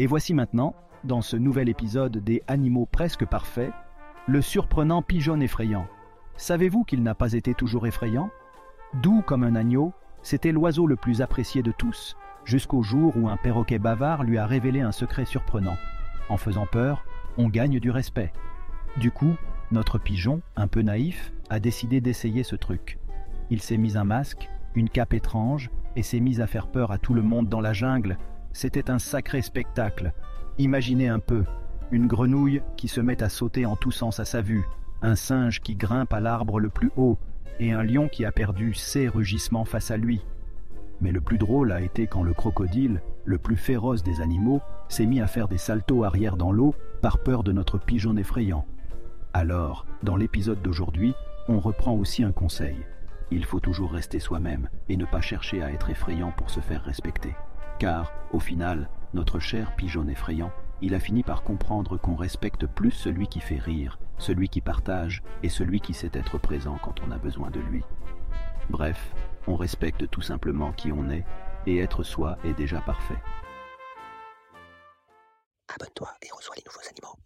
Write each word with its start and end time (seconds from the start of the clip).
Et 0.00 0.06
voici 0.06 0.32
maintenant, 0.32 0.74
dans 1.04 1.20
ce 1.20 1.36
nouvel 1.36 1.68
épisode 1.68 2.24
des 2.24 2.42
Animaux 2.48 2.88
presque 2.90 3.26
parfaits, 3.26 3.70
le 4.26 4.40
surprenant 4.40 5.02
pigeon 5.02 5.38
effrayant. 5.42 5.86
Savez-vous 6.38 6.84
qu'il 6.84 7.02
n'a 7.02 7.14
pas 7.14 7.34
été 7.34 7.52
toujours 7.52 7.86
effrayant? 7.86 8.30
Doux 9.02 9.20
comme 9.20 9.44
un 9.44 9.54
agneau, 9.54 9.92
c'était 10.22 10.52
l'oiseau 10.52 10.86
le 10.86 10.96
plus 10.96 11.20
apprécié 11.20 11.62
de 11.62 11.70
tous, 11.70 12.16
jusqu'au 12.46 12.82
jour 12.82 13.14
où 13.14 13.28
un 13.28 13.36
perroquet 13.36 13.78
bavard 13.78 14.24
lui 14.24 14.38
a 14.38 14.46
révélé 14.46 14.80
un 14.80 14.90
secret 14.90 15.26
surprenant. 15.26 15.76
En 16.30 16.38
faisant 16.38 16.64
peur, 16.64 17.04
on 17.36 17.50
gagne 17.50 17.78
du 17.78 17.90
respect. 17.90 18.32
Du 18.96 19.10
coup, 19.10 19.34
notre 19.70 19.98
pigeon, 19.98 20.40
un 20.56 20.66
peu 20.66 20.80
naïf, 20.80 21.30
a 21.50 21.60
décidé 21.60 22.00
d'essayer 22.00 22.42
ce 22.42 22.56
truc. 22.56 22.98
Il 23.50 23.60
s'est 23.60 23.76
mis 23.76 23.98
un 23.98 24.04
masque, 24.04 24.48
une 24.74 24.88
cape 24.88 25.12
étrange, 25.12 25.70
et 25.94 26.02
s'est 26.02 26.20
mis 26.20 26.40
à 26.40 26.46
faire 26.46 26.68
peur 26.68 26.90
à 26.90 26.96
tout 26.96 27.12
le 27.12 27.20
monde 27.20 27.50
dans 27.50 27.60
la 27.60 27.74
jungle. 27.74 28.16
C'était 28.52 28.90
un 28.90 28.98
sacré 28.98 29.42
spectacle. 29.42 30.12
Imaginez 30.58 31.08
un 31.08 31.18
peu, 31.18 31.44
une 31.90 32.06
grenouille 32.06 32.62
qui 32.76 32.88
se 32.88 33.00
met 33.00 33.22
à 33.22 33.28
sauter 33.28 33.66
en 33.66 33.76
tous 33.76 33.92
sens 33.92 34.20
à 34.20 34.24
sa 34.24 34.42
vue, 34.42 34.64
un 35.02 35.16
singe 35.16 35.60
qui 35.60 35.74
grimpe 35.74 36.12
à 36.12 36.20
l'arbre 36.20 36.60
le 36.60 36.68
plus 36.68 36.90
haut, 36.96 37.18
et 37.58 37.72
un 37.72 37.82
lion 37.82 38.08
qui 38.08 38.24
a 38.24 38.32
perdu 38.32 38.74
ses 38.74 39.08
rugissements 39.08 39.64
face 39.64 39.90
à 39.90 39.96
lui. 39.96 40.24
Mais 41.00 41.12
le 41.12 41.20
plus 41.20 41.38
drôle 41.38 41.72
a 41.72 41.80
été 41.80 42.06
quand 42.06 42.22
le 42.22 42.34
crocodile, 42.34 43.00
le 43.24 43.38
plus 43.38 43.56
féroce 43.56 44.02
des 44.02 44.20
animaux, 44.20 44.60
s'est 44.88 45.06
mis 45.06 45.20
à 45.20 45.26
faire 45.26 45.48
des 45.48 45.58
saltos 45.58 46.04
arrière 46.04 46.36
dans 46.36 46.52
l'eau 46.52 46.74
par 47.00 47.22
peur 47.22 47.42
de 47.42 47.52
notre 47.52 47.78
pigeon 47.78 48.16
effrayant. 48.16 48.66
Alors, 49.32 49.86
dans 50.02 50.16
l'épisode 50.16 50.60
d'aujourd'hui, 50.62 51.14
on 51.48 51.60
reprend 51.60 51.94
aussi 51.94 52.22
un 52.22 52.32
conseil. 52.32 52.76
Il 53.30 53.44
faut 53.44 53.60
toujours 53.60 53.92
rester 53.92 54.18
soi-même 54.18 54.68
et 54.88 54.96
ne 54.96 55.04
pas 55.04 55.20
chercher 55.20 55.62
à 55.62 55.70
être 55.70 55.90
effrayant 55.90 56.32
pour 56.36 56.50
se 56.50 56.60
faire 56.60 56.82
respecter. 56.82 57.34
Car, 57.80 58.12
au 58.30 58.40
final, 58.40 58.90
notre 59.14 59.38
cher 59.38 59.74
pigeon 59.74 60.06
effrayant, 60.06 60.52
il 60.82 60.94
a 60.94 61.00
fini 61.00 61.22
par 61.22 61.42
comprendre 61.42 61.96
qu'on 61.96 62.14
respecte 62.14 62.66
plus 62.66 62.90
celui 62.90 63.26
qui 63.26 63.40
fait 63.40 63.58
rire, 63.58 63.98
celui 64.18 64.50
qui 64.50 64.60
partage 64.60 65.22
et 65.42 65.48
celui 65.48 65.80
qui 65.80 65.94
sait 65.94 66.10
être 66.12 66.36
présent 66.36 66.76
quand 66.82 67.00
on 67.00 67.10
a 67.10 67.16
besoin 67.16 67.48
de 67.48 67.58
lui. 67.58 67.82
Bref, 68.68 69.14
on 69.46 69.56
respecte 69.56 70.10
tout 70.10 70.20
simplement 70.20 70.72
qui 70.72 70.92
on 70.92 71.08
est, 71.08 71.24
et 71.66 71.78
être 71.78 72.02
soi 72.02 72.36
est 72.44 72.52
déjà 72.52 72.82
parfait. 72.82 73.18
Abonne-toi 75.74 76.12
et 76.20 76.28
reçois 76.36 76.56
les 76.56 76.64
nouveaux 76.66 76.86
animaux. 76.90 77.20